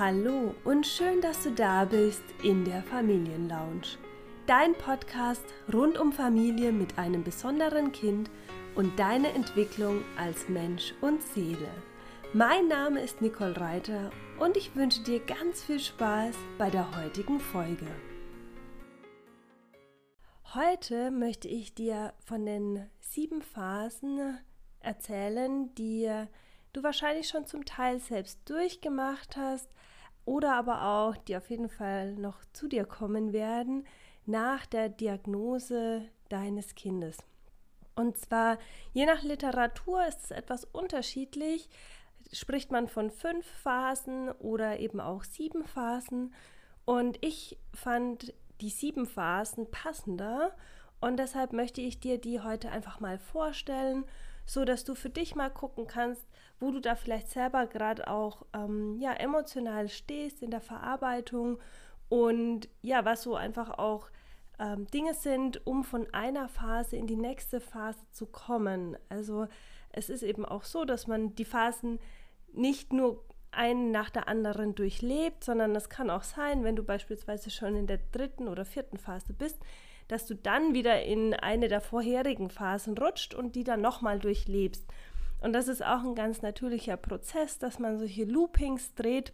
[0.00, 3.98] Hallo und schön, dass du da bist in der Familienlounge.
[4.46, 8.30] Dein Podcast rund um Familie mit einem besonderen Kind
[8.74, 11.68] und deine Entwicklung als Mensch und Seele.
[12.32, 17.38] Mein Name ist Nicole Reiter und ich wünsche dir ganz viel Spaß bei der heutigen
[17.38, 17.84] Folge.
[20.54, 24.38] Heute möchte ich dir von den sieben Phasen
[24.78, 26.10] erzählen, die
[26.72, 29.68] du wahrscheinlich schon zum Teil selbst durchgemacht hast
[30.24, 33.86] oder aber auch, die auf jeden Fall noch zu dir kommen werden
[34.26, 37.18] nach der Diagnose deines Kindes.
[37.94, 38.58] Und zwar,
[38.92, 41.68] je nach Literatur ist es etwas unterschiedlich.
[42.32, 46.32] Spricht man von fünf Phasen oder eben auch sieben Phasen.
[46.84, 50.54] Und ich fand die sieben Phasen passender
[51.00, 54.04] und deshalb möchte ich dir die heute einfach mal vorstellen,
[54.44, 56.26] so dass du für dich mal gucken kannst,
[56.60, 61.58] wo du da vielleicht selber gerade auch ähm, ja, emotional stehst in der Verarbeitung
[62.08, 64.10] und ja, was so einfach auch
[64.58, 68.96] ähm, Dinge sind, um von einer Phase in die nächste Phase zu kommen.
[69.08, 69.46] Also
[69.90, 71.98] es ist eben auch so, dass man die Phasen
[72.52, 77.50] nicht nur einen nach der anderen durchlebt, sondern es kann auch sein, wenn du beispielsweise
[77.50, 79.58] schon in der dritten oder vierten Phase bist,
[80.08, 84.84] dass du dann wieder in eine der vorherigen Phasen rutscht und die dann nochmal durchlebst.
[85.40, 89.32] Und das ist auch ein ganz natürlicher Prozess, dass man solche Loopings dreht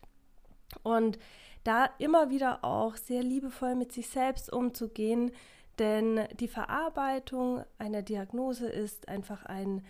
[0.83, 1.19] und
[1.65, 5.33] da immer wieder auch sehr liebevoll mit sich selbst umzugehen,
[5.79, 9.85] denn die Verarbeitung einer Diagnose ist einfach ein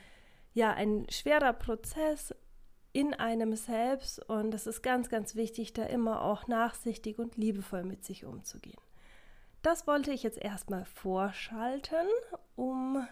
[0.55, 2.34] ja ein schwerer Prozess
[2.92, 7.84] in einem selbst und es ist ganz ganz wichtig, da immer auch nachsichtig und liebevoll
[7.84, 8.81] mit sich umzugehen.
[9.61, 12.06] Das wollte ich jetzt erstmal vorschalten,
[12.55, 13.06] um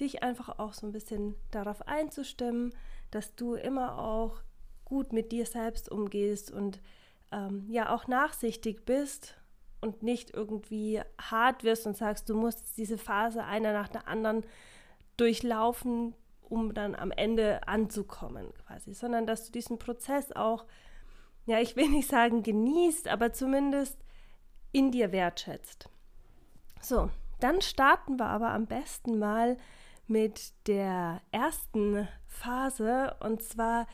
[0.00, 2.74] dich einfach auch so ein bisschen darauf einzustimmen,
[3.10, 4.40] dass du immer auch
[4.84, 6.80] gut mit dir selbst umgehst und
[7.32, 9.36] ähm, ja auch nachsichtig bist
[9.80, 14.44] und nicht irgendwie hart wirst und sagst, du musst diese Phase einer nach der anderen
[15.16, 20.64] durchlaufen, um dann am Ende anzukommen quasi, sondern dass du diesen Prozess auch,
[21.46, 23.98] ja, ich will nicht sagen genießt, aber zumindest
[24.72, 25.88] in dir wertschätzt.
[26.80, 29.56] So, dann starten wir aber am besten mal
[30.08, 33.14] mit der ersten Phase.
[33.20, 33.86] Und zwar,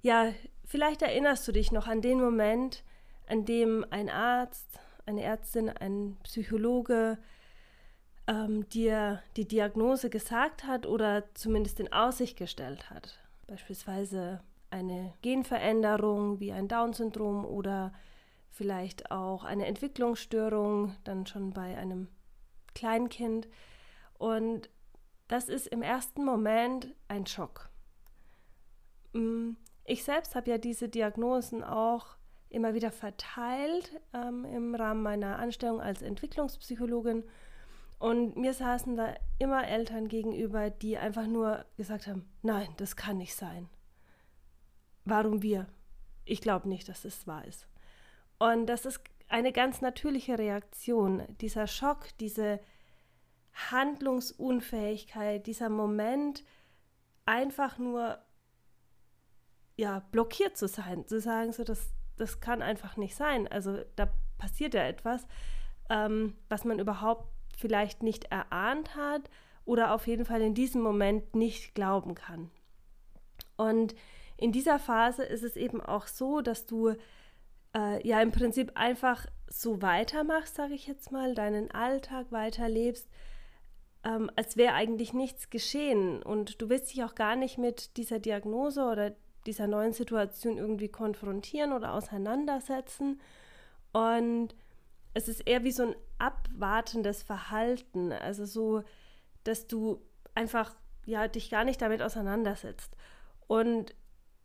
[0.00, 0.32] ja,
[0.64, 2.84] vielleicht erinnerst du dich noch an den Moment,
[3.26, 7.18] an dem ein Arzt, eine Ärztin, ein Psychologe
[8.26, 13.18] ähm, dir die Diagnose gesagt hat oder zumindest in Aussicht gestellt hat.
[13.46, 14.40] Beispielsweise
[14.70, 17.92] eine Genveränderung wie ein Down-Syndrom oder
[18.48, 22.08] vielleicht auch eine Entwicklungsstörung, dann schon bei einem
[22.74, 23.48] Kleinkind.
[24.18, 24.70] Und
[25.32, 27.70] das ist im ersten Moment ein Schock.
[29.14, 29.52] Mm,
[29.86, 32.18] ich selbst habe ja diese Diagnosen auch
[32.50, 37.24] immer wieder verteilt ähm, im Rahmen meiner Anstellung als Entwicklungspsychologin.
[37.98, 43.16] Und mir saßen da immer Eltern gegenüber, die einfach nur gesagt haben, nein, das kann
[43.16, 43.70] nicht sein.
[45.06, 45.66] Warum wir?
[46.26, 47.66] Ich glaube nicht, dass es wahr ist.
[48.38, 52.60] Und das ist eine ganz natürliche Reaktion, dieser Schock, diese
[53.52, 56.44] Handlungsunfähigkeit, dieser Moment,
[57.26, 58.18] einfach nur
[59.76, 63.48] ja, blockiert zu sein, zu sagen, so, das, das kann einfach nicht sein.
[63.48, 64.08] Also da
[64.38, 65.26] passiert ja etwas,
[65.90, 67.26] ähm, was man überhaupt
[67.56, 69.30] vielleicht nicht erahnt hat
[69.64, 72.50] oder auf jeden Fall in diesem Moment nicht glauben kann.
[73.56, 73.94] Und
[74.36, 76.94] in dieser Phase ist es eben auch so, dass du
[77.76, 83.08] äh, ja im Prinzip einfach so weitermachst, sage ich jetzt mal, deinen Alltag weiterlebst,
[84.04, 86.22] ähm, als wäre eigentlich nichts geschehen.
[86.22, 89.12] Und du willst dich auch gar nicht mit dieser Diagnose oder
[89.46, 93.20] dieser neuen Situation irgendwie konfrontieren oder auseinandersetzen.
[93.92, 94.54] Und
[95.14, 98.12] es ist eher wie so ein abwartendes Verhalten.
[98.12, 98.82] Also so,
[99.44, 100.00] dass du
[100.34, 100.74] einfach
[101.04, 102.96] ja, dich gar nicht damit auseinandersetzt.
[103.46, 103.94] Und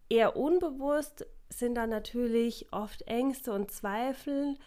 [0.09, 4.57] eher unbewusst sind da natürlich oft Ängste und Zweifel,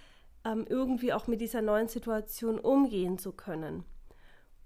[0.45, 3.85] ähm, irgendwie auch mit dieser neuen Situation umgehen zu können.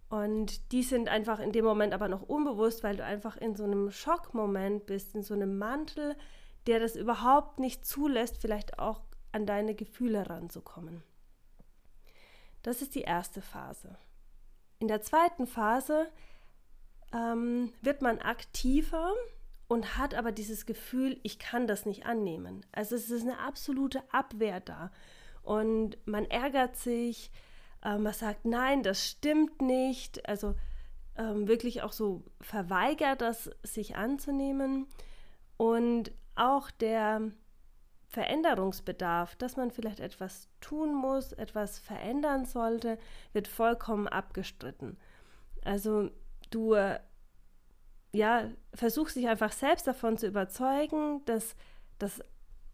[0.08, 3.64] Und die sind einfach in dem Moment aber noch unbewusst, weil du einfach in so
[3.64, 6.16] einem Schockmoment bist, in so einem Mantel,
[6.66, 9.00] der das überhaupt nicht zulässt, vielleicht auch
[9.32, 11.02] an deine Gefühle ranzukommen.
[12.62, 13.96] Das ist die erste Phase.
[14.78, 16.06] In der zweiten Phase
[17.12, 19.12] ähm, wird man aktiver
[19.68, 22.64] und hat aber dieses Gefühl, ich kann das nicht annehmen.
[22.72, 24.90] Also es ist eine absolute Abwehr da.
[25.42, 27.30] Und man ärgert sich,
[27.84, 30.28] äh, man sagt, nein, das stimmt nicht.
[30.28, 30.54] Also
[31.16, 34.86] ähm, wirklich auch so verweigert, das sich anzunehmen.
[35.56, 37.30] Und auch der
[38.08, 42.98] Veränderungsbedarf, dass man vielleicht etwas tun muss, etwas verändern sollte,
[43.32, 44.98] wird vollkommen abgestritten.
[45.64, 46.10] Also
[46.50, 46.76] du
[48.14, 51.56] ja, versuchst dich einfach selbst davon zu überzeugen, dass
[51.98, 52.22] das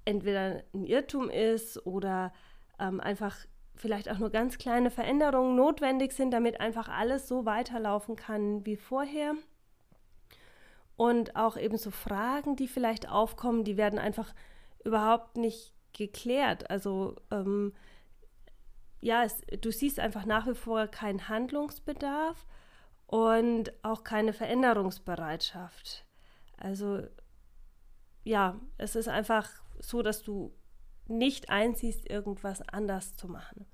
[0.05, 2.33] entweder ein Irrtum ist oder
[2.79, 3.37] ähm, einfach
[3.81, 8.77] vielleicht auch nur ganz kleine Veränderungen notwendig sind, damit einfach alles so weiterlaufen kann wie
[8.77, 9.35] vorher.
[10.97, 14.35] Und auch eben so Fragen, die vielleicht aufkommen, die werden einfach
[14.85, 16.69] überhaupt nicht geklärt.
[16.69, 17.73] Also ähm,
[19.01, 22.47] ja, es, du siehst einfach nach wie vor keinen Handlungsbedarf
[23.07, 26.05] und auch keine Veränderungsbereitschaft.
[26.59, 27.03] Also
[28.25, 29.49] ja, es ist einfach
[29.79, 30.53] so, dass du
[31.11, 33.67] nicht einsiehst, irgendwas anders zu machen.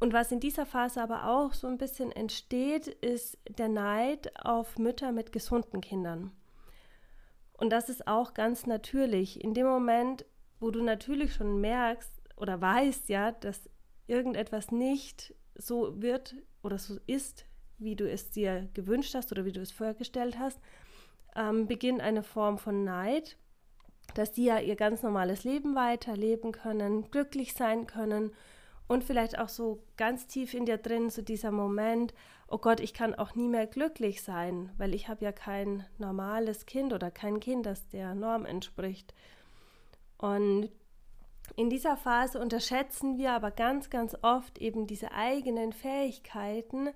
[0.00, 4.78] Und was in dieser Phase aber auch so ein bisschen entsteht, ist der Neid auf
[4.78, 6.30] Mütter mit gesunden Kindern.
[7.52, 9.42] Und das ist auch ganz natürlich.
[9.42, 10.24] In dem Moment,
[10.60, 13.68] wo du natürlich schon merkst oder weißt ja, dass
[14.06, 17.44] irgendetwas nicht so wird oder so ist,
[17.78, 20.60] wie du es dir gewünscht hast oder wie du es vorgestellt hast,
[21.34, 23.36] ähm, beginnt eine Form von Neid,
[24.14, 28.32] dass die ja ihr ganz normales Leben weiterleben können, glücklich sein können
[28.86, 32.14] und vielleicht auch so ganz tief in dir drin so dieser Moment,
[32.48, 36.66] oh Gott, ich kann auch nie mehr glücklich sein, weil ich habe ja kein normales
[36.66, 39.14] Kind oder kein Kind, das der Norm entspricht.
[40.16, 40.70] Und
[41.56, 46.90] in dieser Phase unterschätzen wir aber ganz, ganz oft eben diese eigenen Fähigkeiten,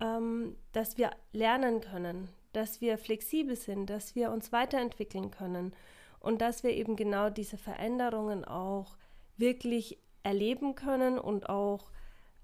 [0.00, 5.74] ähm, dass wir lernen können, dass wir flexibel sind, dass wir uns weiterentwickeln können
[6.24, 8.96] und dass wir eben genau diese Veränderungen auch
[9.36, 11.90] wirklich erleben können und auch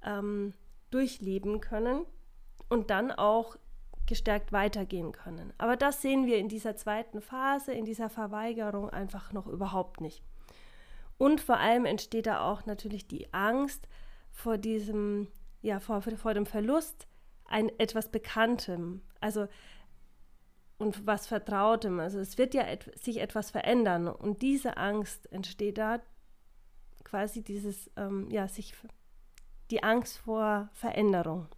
[0.04, 0.54] ähm,
[0.90, 2.04] durchleben können
[2.68, 3.56] und dann auch
[4.06, 5.52] gestärkt weitergehen können.
[5.56, 10.22] Aber das sehen wir in dieser zweiten Phase, in dieser Verweigerung einfach noch überhaupt nicht.
[11.16, 13.86] Und vor allem entsteht da auch natürlich die Angst
[14.30, 15.28] vor diesem,
[15.62, 17.06] ja, vor, vor dem Verlust
[17.44, 19.46] ein etwas Bekanntem, also
[20.80, 22.00] und was Vertrautem.
[22.00, 26.00] Also es wird ja et sich etwas verändern und diese Angst entsteht da
[27.04, 28.74] quasi dieses, ähm, ja, sich,
[29.70, 31.48] die Angst vor Veränderung.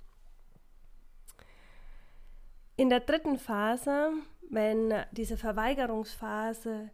[2.76, 4.12] In der dritten Phase,
[4.50, 6.90] wenn diese Verweigerungsphase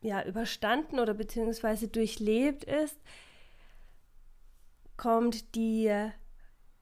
[0.00, 2.98] ja, überstanden oder beziehungsweise durchlebt ist,
[4.96, 5.92] kommt die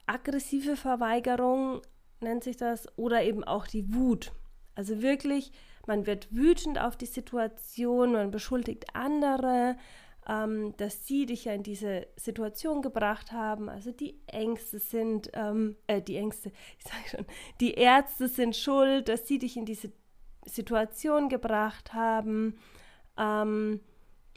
[0.05, 1.81] aggressive Verweigerung,
[2.21, 4.31] nennt sich das, oder eben auch die Wut.
[4.75, 5.51] Also wirklich,
[5.87, 9.75] man wird wütend auf die Situation, man beschuldigt andere,
[10.27, 13.69] ähm, dass sie dich ja in diese Situation gebracht haben.
[13.69, 17.25] Also die Ängste sind, ähm, äh, die Ängste, ich sage schon,
[17.59, 19.91] die Ärzte sind schuld, dass sie dich in diese
[20.45, 22.57] Situation gebracht haben.
[23.17, 23.79] Ähm,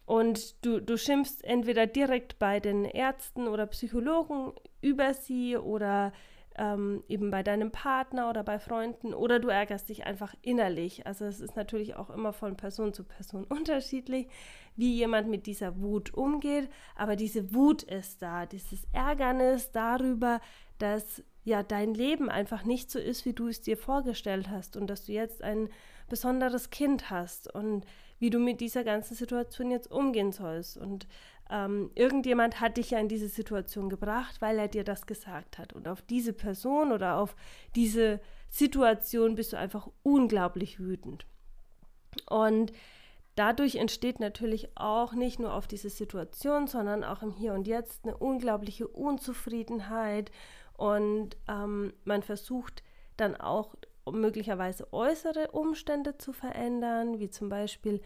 [0.06, 6.12] und du, du schimpfst entweder direkt bei den Ärzten oder Psychologen über sie oder
[6.56, 11.06] ähm, eben bei deinem Partner oder bei Freunden oder du ärgerst dich einfach innerlich.
[11.06, 14.29] Also es ist natürlich auch immer von Person zu Person unterschiedlich,
[14.76, 16.69] wie jemand mit dieser Wut umgeht.
[16.97, 20.41] Aber diese Wut ist da, dieses Ärgernis darüber,
[20.79, 24.88] dass ja dein Leben einfach nicht so ist, wie du es dir vorgestellt hast und
[24.88, 25.69] dass du jetzt ein
[26.08, 27.87] besonderes Kind hast und
[28.19, 30.76] wie du mit dieser ganzen Situation jetzt umgehen sollst.
[30.76, 31.06] Und
[31.50, 35.73] ähm, irgendjemand hat dich ja in diese Situation gebracht, weil er dir das gesagt hat.
[35.73, 37.35] Und auf diese Person oder auf
[37.75, 41.26] diese Situation bist du einfach unglaublich wütend.
[42.28, 42.73] Und
[43.35, 48.04] dadurch entsteht natürlich auch nicht nur auf diese Situation, sondern auch im Hier und Jetzt
[48.04, 50.30] eine unglaubliche Unzufriedenheit.
[50.76, 52.83] Und ähm, man versucht
[53.16, 53.75] dann auch
[54.11, 58.00] möglicherweise äußere Umstände zu verändern, wie zum Beispiel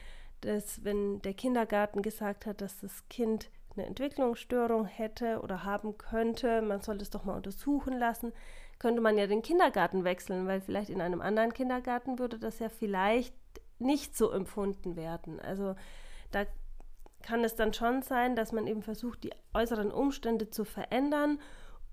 [0.45, 6.63] dass wenn der Kindergarten gesagt hat, dass das Kind eine Entwicklungsstörung hätte oder haben könnte,
[6.63, 8.33] man sollte es doch mal untersuchen lassen,
[8.79, 12.69] könnte man ja den Kindergarten wechseln, weil vielleicht in einem anderen Kindergarten würde das ja
[12.69, 13.35] vielleicht
[13.79, 15.41] nicht so empfunden werden.
[15.41, 15.75] Also
[16.31, 16.45] da
[17.23, 21.41] kann es dann schon sein, dass man eben versucht, die äußeren Umstände zu verändern,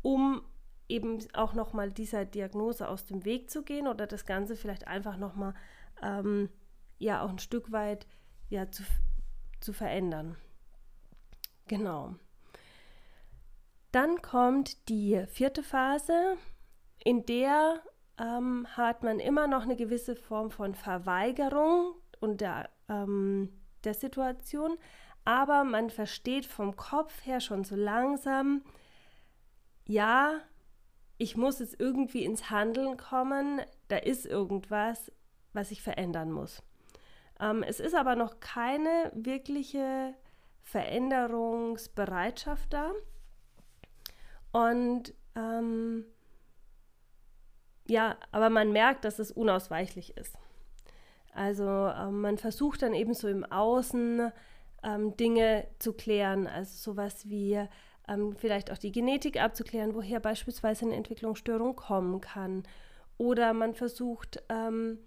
[0.02, 0.42] um
[0.90, 5.18] eben auch nochmal dieser Diagnose aus dem Weg zu gehen oder das Ganze vielleicht einfach
[5.18, 5.54] nochmal
[6.04, 6.50] ähm,
[7.00, 8.06] ja auch ein Stück weit
[8.52, 8.84] ja, zu,
[9.62, 10.36] zu verändern.
[11.68, 12.16] Genau.
[13.92, 16.38] Dann kommt die vierte Phase,
[17.04, 17.82] in der
[18.20, 23.50] ähm, hat man immer noch eine gewisse Form von Verweigerung und der, ähm,
[23.84, 24.78] der Situation,
[25.24, 28.64] aber man versteht vom Kopf her schon so langsam,
[29.88, 30.40] ja,
[31.18, 35.12] ich muss jetzt irgendwie ins Handeln kommen, da ist irgendwas,
[35.54, 36.62] was ich verändern muss.
[37.42, 40.14] Ähm, es ist aber noch keine wirkliche
[40.64, 42.92] Veränderungsbereitschaft da.
[44.52, 46.06] Und ähm,
[47.88, 50.38] ja, aber man merkt, dass es unausweichlich ist.
[51.34, 54.32] Also ähm, man versucht dann eben so im Außen
[54.84, 57.66] ähm, Dinge zu klären, also sowas wie
[58.08, 62.64] ähm, vielleicht auch die Genetik abzuklären, woher beispielsweise eine Entwicklungsstörung kommen kann.
[63.18, 65.00] Oder man versucht ähm,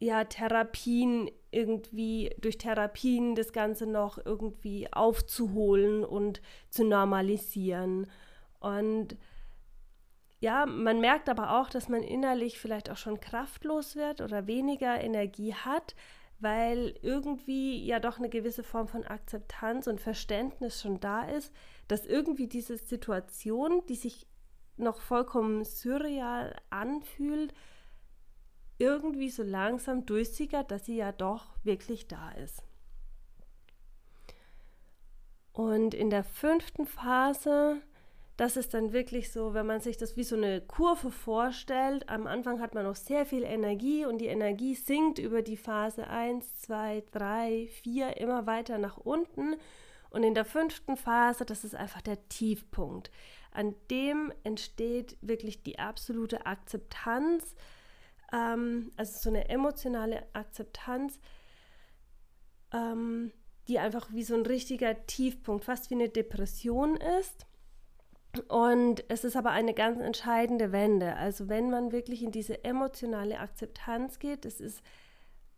[0.00, 6.40] ja Therapien irgendwie durch Therapien das Ganze noch irgendwie aufzuholen und
[6.70, 8.06] zu normalisieren.
[8.60, 9.16] Und
[10.40, 15.00] ja, man merkt aber auch, dass man innerlich vielleicht auch schon kraftlos wird oder weniger
[15.00, 15.94] Energie hat,
[16.38, 21.52] weil irgendwie ja doch eine gewisse Form von Akzeptanz und Verständnis schon da ist,
[21.88, 24.26] dass irgendwie diese Situation, die sich
[24.78, 27.52] noch vollkommen surreal anfühlt,
[28.80, 32.64] irgendwie so langsam durchsickert, dass sie ja doch wirklich da ist.
[35.52, 37.82] Und in der fünften Phase
[38.40, 42.08] das ist dann wirklich so, wenn man sich das wie so eine Kurve vorstellt.
[42.08, 46.06] Am Anfang hat man noch sehr viel Energie und die Energie sinkt über die Phase
[46.06, 49.56] 1, 2, 3, 4 immer weiter nach unten.
[50.08, 53.10] Und in der fünften Phase, das ist einfach der Tiefpunkt.
[53.52, 57.54] An dem entsteht wirklich die absolute Akzeptanz,
[58.32, 61.18] ähm, also so eine emotionale Akzeptanz,
[62.72, 63.32] ähm,
[63.68, 67.46] die einfach wie so ein richtiger Tiefpunkt, fast wie eine Depression ist.
[68.48, 71.16] Und es ist aber eine ganz entscheidende Wende.
[71.16, 74.82] Also wenn man wirklich in diese emotionale Akzeptanz geht, es ist,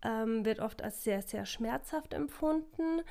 [0.03, 3.03] ähm, wird oft als sehr, sehr schmerzhaft empfunden.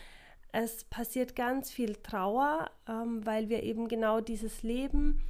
[0.51, 5.21] Es passiert ganz viel Trauer, ähm, weil wir eben genau dieses Leben,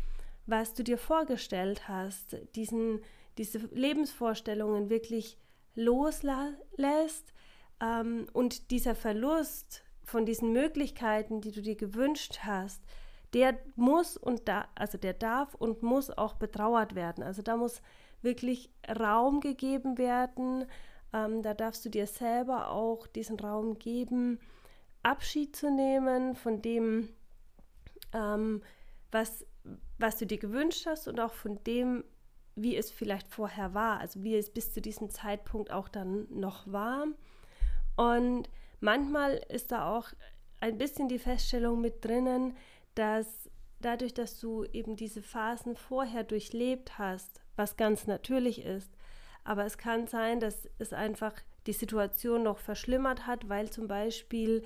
[0.46, 3.02] was du dir vorgestellt hast, diesen,
[3.38, 5.38] diese Lebensvorstellungen wirklich
[5.76, 7.34] loslässt
[7.82, 12.82] ähm, und dieser Verlust von diesen Möglichkeiten, die du dir gewünscht hast,
[13.34, 17.24] der muss und da, also der darf und muss auch betrauert werden.
[17.24, 17.82] Also da muss
[18.22, 18.70] wirklich
[19.00, 20.66] Raum gegeben werden.
[21.14, 24.40] Ähm, da darfst du dir selber auch diesen Raum geben,
[25.04, 27.10] Abschied zu nehmen von dem,
[28.14, 28.62] ähm,
[29.12, 29.46] was,
[29.98, 32.04] was du dir gewünscht hast und auch von dem,
[32.56, 36.72] wie es vielleicht vorher war, also wie es bis zu diesem Zeitpunkt auch dann noch
[36.72, 37.06] war.
[37.96, 40.10] Und manchmal ist da auch
[40.60, 42.56] ein bisschen die Feststellung mit drinnen,
[42.96, 48.92] dass dadurch, dass du eben diese Phasen vorher durchlebt hast, was ganz natürlich ist,
[49.44, 51.34] aber es kann sein, dass es einfach
[51.68, 54.64] die Situation noch verschlimmert hat, weil zum Beispiel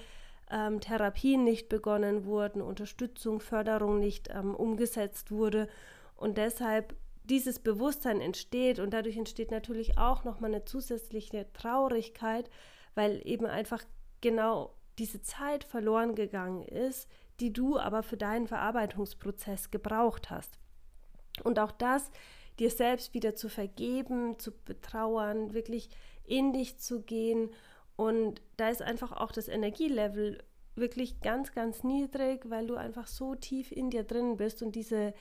[0.51, 5.68] ähm, Therapien nicht begonnen wurden, Unterstützung, Förderung nicht ähm, umgesetzt wurde
[6.15, 6.96] und deshalb
[7.29, 12.50] dieses Bewusstsein entsteht und dadurch entsteht natürlich auch nochmal eine zusätzliche Traurigkeit,
[12.94, 13.84] weil eben einfach
[14.22, 20.58] genau diese Zeit verloren gegangen ist, die du aber für deinen Verarbeitungsprozess gebraucht hast.
[21.44, 22.10] Und auch das
[22.60, 25.89] dir selbst wieder zu vergeben, zu betrauern, wirklich
[26.24, 27.50] in dich zu gehen.
[27.98, 30.41] Und da ist einfach auch das Energielevel
[30.75, 35.13] wirklich ganz, ganz niedrig, weil du einfach so tief in dir drin bist und diese,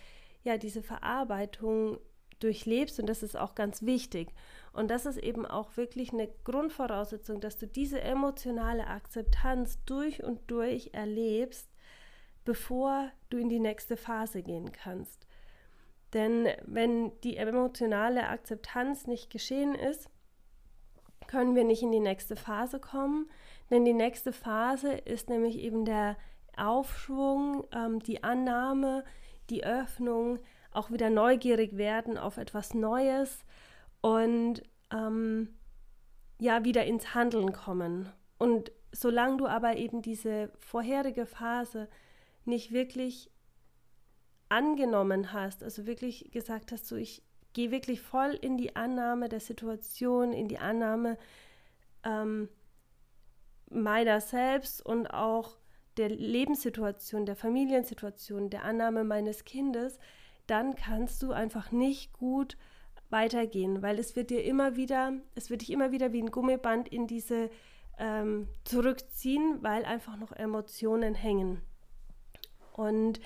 [0.44, 1.98] ja, diese Verarbeitung
[2.40, 4.28] durchlebst und das ist auch ganz wichtig.
[4.72, 10.40] Und das ist eben auch wirklich eine Grundvoraussetzung, dass du diese emotionale Akzeptanz durch und
[10.48, 11.68] durch erlebst,
[12.44, 15.26] bevor du in die nächste Phase gehen kannst.
[16.12, 20.10] Denn wenn die emotionale Akzeptanz nicht geschehen ist,
[21.26, 23.30] können wir nicht in die nächste Phase kommen.
[23.70, 26.16] Denn die nächste Phase ist nämlich eben der
[26.56, 29.04] Aufschwung, ähm, die Annahme,
[29.50, 30.38] die Öffnung,
[30.70, 33.44] auch wieder neugierig werden auf etwas Neues
[34.00, 35.48] und ähm,
[36.38, 38.10] ja, wieder ins Handeln kommen.
[38.38, 41.88] Und solange du aber eben diese vorherige Phase
[42.44, 43.30] nicht wirklich
[44.48, 47.22] angenommen hast, also wirklich gesagt hast, so ich
[47.52, 51.16] gehe wirklich voll in die Annahme der Situation, in die Annahme
[52.04, 52.48] ähm,
[53.70, 55.56] meiner selbst und auch
[55.96, 59.98] der Lebenssituation, der Familiensituation, der Annahme meines Kindes,
[60.46, 62.56] dann kannst du einfach nicht gut
[63.10, 66.88] weitergehen, weil es wird dir immer wieder, es wird dich immer wieder wie ein Gummiband
[66.88, 67.50] in diese
[67.98, 71.60] ähm, zurückziehen, weil einfach noch Emotionen hängen.
[72.72, 73.20] Und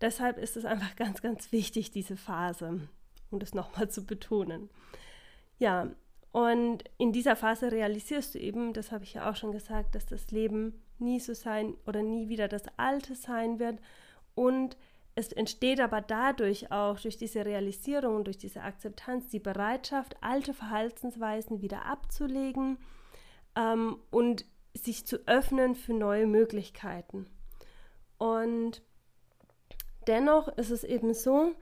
[0.00, 2.88] deshalb ist es einfach ganz, ganz wichtig, diese Phase,
[3.30, 4.70] um das nochmal zu betonen.
[5.58, 5.90] Ja,
[6.30, 10.06] und in dieser Phase realisierst du eben, das habe ich ja auch schon gesagt, dass
[10.06, 13.80] das Leben nie so sein oder nie wieder das Alte sein wird.
[14.34, 14.76] Und
[15.14, 21.60] es entsteht aber dadurch auch, durch diese Realisierung, durch diese Akzeptanz, die Bereitschaft, alte Verhaltensweisen
[21.60, 22.78] wieder abzulegen,
[23.56, 27.26] ähm, und sich zu öffnen für neue Möglichkeiten.
[28.16, 28.82] Und
[30.06, 31.54] dennoch ist es eben so,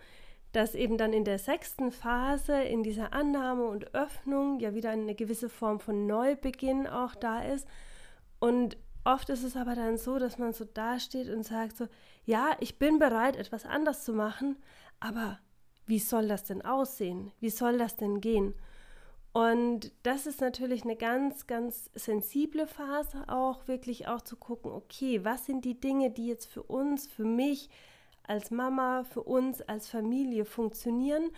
[0.53, 5.15] dass eben dann in der sechsten Phase, in dieser Annahme und Öffnung, ja wieder eine
[5.15, 7.67] gewisse Form von Neubeginn auch da ist.
[8.39, 11.87] Und oft ist es aber dann so, dass man so dasteht und sagt so,
[12.25, 14.57] ja, ich bin bereit, etwas anders zu machen,
[15.01, 15.39] aber
[15.87, 17.33] wie soll das denn aussehen?
[17.41, 18.55] Wie soll das denn gehen?
[19.33, 25.25] Und das ist natürlich eine ganz, ganz sensible Phase auch, wirklich auch zu gucken, okay,
[25.25, 27.69] was sind die Dinge, die jetzt für uns, für mich
[28.23, 31.31] als Mama, für uns als Familie funktionieren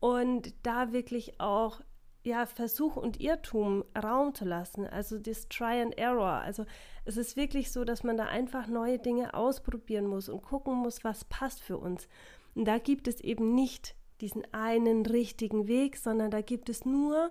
[0.00, 1.80] und da wirklich auch
[2.24, 6.40] ja, Versuch und Irrtum Raum zu lassen, also das Try and Error.
[6.40, 6.64] Also
[7.04, 11.04] es ist wirklich so, dass man da einfach neue Dinge ausprobieren muss und gucken muss,
[11.04, 12.08] was passt für uns.
[12.54, 17.30] Und da gibt es eben nicht diesen einen richtigen Weg, sondern da gibt es nur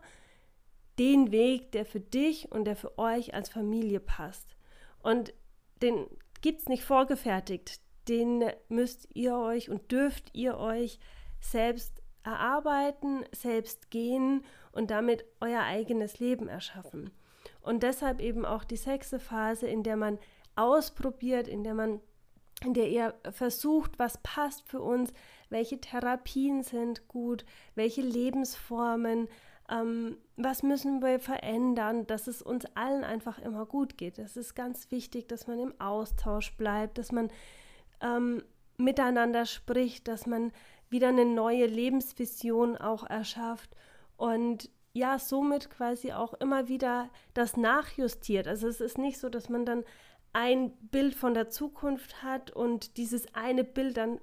[0.99, 4.55] den Weg, der für dich und der für euch als Familie passt.
[5.01, 5.33] Und
[5.81, 6.05] den
[6.41, 7.81] gibt es nicht vorgefertigt.
[8.07, 10.99] Den müsst ihr euch und dürft ihr euch
[11.39, 14.43] selbst erarbeiten, selbst gehen
[14.73, 17.11] und damit euer eigenes Leben erschaffen.
[17.61, 20.19] Und deshalb eben auch die sechste Phase, in der man
[20.55, 22.01] ausprobiert, in der man
[22.63, 25.11] in der ihr versucht, was passt für uns,
[25.49, 27.43] welche Therapien sind gut,
[27.75, 29.27] welche Lebensformen,
[29.69, 34.17] ähm, was müssen wir verändern, dass es uns allen einfach immer gut geht.
[34.17, 37.29] Es ist ganz wichtig, dass man im Austausch bleibt, dass man
[38.01, 38.43] ähm,
[38.77, 40.53] miteinander spricht, dass man
[40.89, 43.75] wieder eine neue Lebensvision auch erschafft
[44.17, 48.47] und ja, somit quasi auch immer wieder das nachjustiert.
[48.47, 49.83] Also es ist nicht so, dass man dann
[50.33, 54.19] ein Bild von der Zukunft hat und dieses eine Bild dann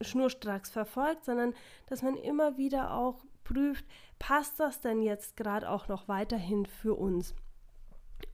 [0.00, 1.54] schnurstracks verfolgt, sondern
[1.86, 3.84] dass man immer wieder auch prüft,
[4.18, 7.34] passt das denn jetzt gerade auch noch weiterhin für uns?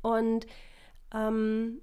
[0.03, 0.47] Und
[1.15, 1.83] ähm,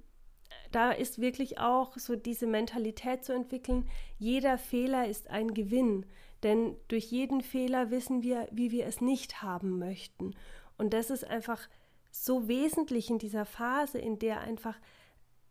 [0.74, 6.06] da ist wirklich auch so diese Mentalität zu entwickeln, jeder Fehler ist ein Gewinn,
[6.42, 10.34] denn durch jeden Fehler wissen wir, wie wir es nicht haben möchten.
[10.76, 11.68] Und das ist einfach
[12.10, 14.76] so wesentlich in dieser Phase, in der einfach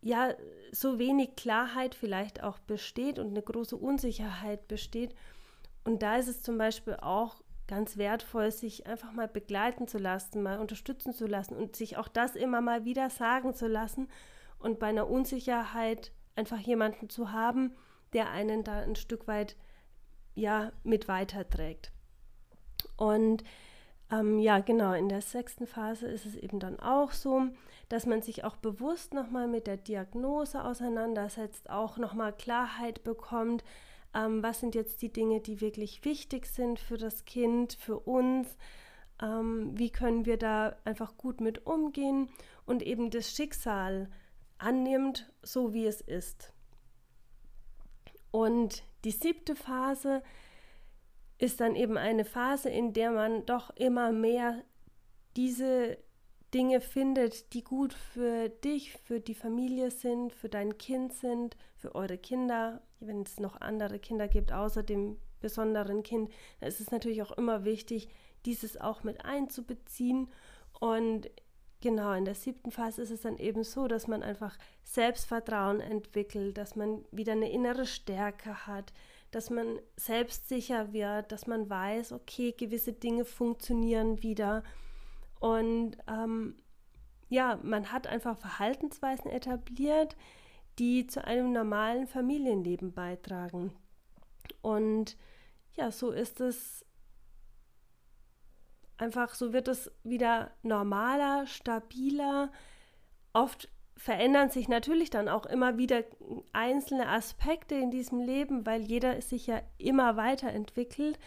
[0.01, 0.34] ja
[0.71, 5.15] so wenig Klarheit vielleicht auch besteht und eine große Unsicherheit besteht.
[5.84, 10.43] Und da ist es zum Beispiel auch ganz wertvoll, sich einfach mal begleiten zu lassen,
[10.43, 14.10] mal unterstützen zu lassen und sich auch das immer mal wieder sagen zu lassen
[14.62, 17.76] und bei einer Unsicherheit einfach jemanden zu haben,
[18.13, 19.56] der einen da ein Stück weit
[20.36, 21.91] ja mit weiterträgt.
[22.97, 23.43] Und
[24.12, 27.47] ähm, ja, genau, in der sechsten Phase ist es eben dann auch so,
[27.89, 33.63] dass man sich auch bewusst nochmal mit der Diagnose auseinandersetzt, auch nochmal Klarheit bekommt,
[34.13, 38.58] ähm, was sind jetzt die Dinge, die wirklich wichtig sind für das Kind, für uns,
[39.21, 42.30] ähm, wie können wir da einfach gut mit umgehen
[42.65, 44.10] und eben das Schicksal
[44.62, 46.54] annimmt, so wie es ist.
[48.32, 50.21] Und die siebte Phase
[51.38, 54.63] ist dann eben eine Phase, in der man doch immer mehr
[55.36, 55.97] diese
[56.54, 61.95] Dinge findet, die gut für dich, für die Familie sind, für dein Kind sind, für
[61.95, 62.82] eure Kinder.
[63.00, 67.32] Wenn es noch andere Kinder gibt, außer dem besonderen Kind, dann ist es natürlich auch
[67.32, 68.10] immer wichtig,
[68.45, 70.30] dieses auch mit einzubeziehen.
[70.80, 71.30] Und
[71.82, 76.58] genau in der siebten Phase ist es dann eben so, dass man einfach Selbstvertrauen entwickelt,
[76.58, 78.94] dass man wieder eine innere Stärke hat,
[79.32, 84.63] dass man selbstsicher wird, dass man weiß, okay, gewisse Dinge funktionieren wieder.
[85.39, 86.56] Und ähm,
[87.30, 90.15] ja, man hat einfach Verhaltensweisen etabliert,
[90.80, 93.74] die zu einem normalen Familienleben beitragen.
[94.62, 95.17] Und
[95.76, 96.86] ja, so ist es
[99.01, 102.51] einfach, so wird es wieder normaler, stabiler.
[103.33, 106.03] Oft verändern sich natürlich dann auch immer wieder
[106.53, 111.19] einzelne Aspekte in diesem Leben, weil jeder sich ja immer weiterentwickelt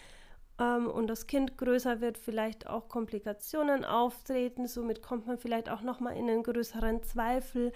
[0.59, 5.83] ähm, und das Kind größer wird, vielleicht auch Komplikationen auftreten, somit kommt man vielleicht auch
[5.83, 7.73] nochmal in einen größeren Zweifel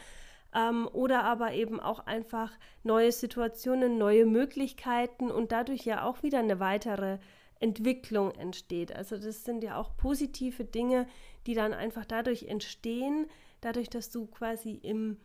[0.54, 6.38] ähm, oder aber eben auch einfach neue Situationen, neue Möglichkeiten und dadurch ja auch wieder
[6.38, 7.18] eine weitere
[7.60, 8.94] Entwicklung entsteht.
[8.94, 11.06] Also das sind ja auch positive Dinge,
[11.46, 13.26] die dann einfach dadurch entstehen,
[13.60, 15.18] dadurch, dass du quasi im,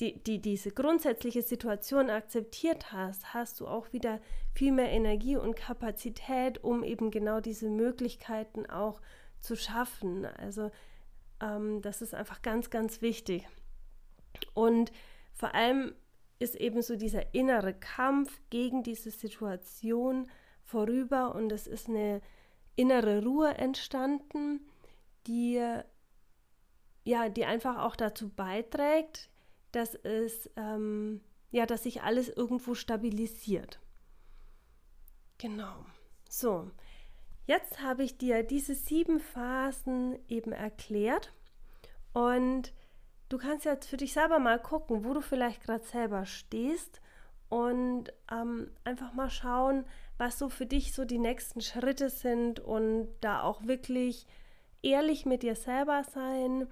[0.00, 4.20] die, die, diese grundsätzliche Situation akzeptiert hast, hast du auch wieder
[4.54, 9.00] viel mehr Energie und Kapazität, um eben genau diese Möglichkeiten auch
[9.40, 10.24] zu schaffen.
[10.24, 10.70] Also
[11.40, 13.46] ähm, das ist einfach ganz, ganz wichtig.
[14.54, 14.92] Und
[15.34, 15.94] vor allem
[16.38, 20.28] ist eben so dieser innere Kampf gegen diese Situation
[20.68, 22.20] vorüber und es ist eine
[22.76, 24.60] innere Ruhe entstanden,
[25.26, 25.60] die
[27.08, 29.30] ja, die einfach auch dazu beiträgt,
[29.72, 33.80] dass es, ähm, ja, dass sich alles irgendwo stabilisiert.
[35.38, 35.86] Genau.
[36.28, 36.70] So,
[37.46, 41.32] jetzt habe ich dir diese sieben Phasen eben erklärt
[42.12, 42.74] und
[43.30, 47.00] du kannst jetzt für dich selber mal gucken, wo du vielleicht gerade selber stehst
[47.48, 49.86] und ähm, einfach mal schauen,
[50.18, 54.26] was so für dich so die nächsten Schritte sind und da auch wirklich
[54.82, 56.66] ehrlich mit dir selber sein.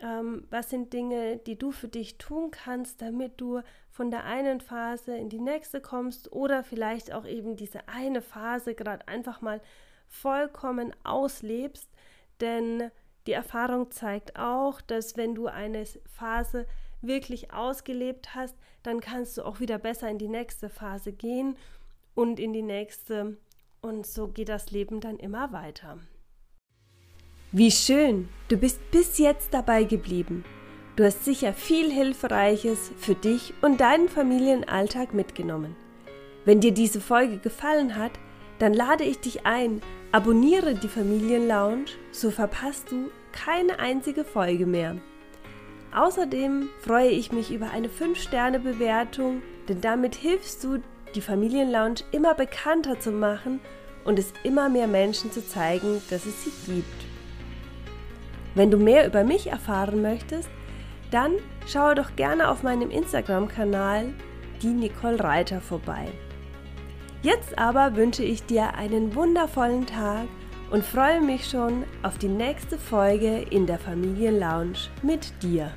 [0.00, 4.60] Ähm, was sind Dinge, die du für dich tun kannst, damit du von der einen
[4.62, 9.60] Phase in die nächste kommst oder vielleicht auch eben diese eine Phase gerade einfach mal
[10.08, 11.88] vollkommen auslebst.
[12.40, 12.90] Denn
[13.26, 16.66] die Erfahrung zeigt auch, dass wenn du eine Phase
[17.02, 21.56] wirklich ausgelebt hast, dann kannst du auch wieder besser in die nächste Phase gehen
[22.14, 23.36] und in die nächste.
[23.80, 25.98] Und so geht das Leben dann immer weiter.
[27.52, 30.44] Wie schön, du bist bis jetzt dabei geblieben.
[30.96, 35.74] Du hast sicher viel Hilfreiches für dich und deinen Familienalltag mitgenommen.
[36.44, 38.12] Wenn dir diese Folge gefallen hat,
[38.58, 39.80] dann lade ich dich ein,
[40.12, 44.96] abonniere die Familienlounge, so verpasst du keine einzige Folge mehr.
[45.94, 50.78] Außerdem freue ich mich über eine 5-Sterne-Bewertung, denn damit hilfst du,
[51.14, 53.60] die Familienlounge immer bekannter zu machen
[54.04, 57.04] und es immer mehr Menschen zu zeigen, dass es sie gibt.
[58.54, 60.48] Wenn du mehr über mich erfahren möchtest,
[61.10, 61.32] dann
[61.66, 64.12] schaue doch gerne auf meinem Instagram-Kanal
[64.62, 66.08] die Nicole Reiter vorbei.
[67.22, 70.26] Jetzt aber wünsche ich dir einen wundervollen Tag
[70.70, 75.72] und freue mich schon auf die nächste Folge in der Familienlounge mit dir.